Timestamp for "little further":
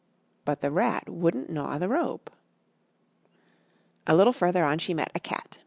4.15-4.65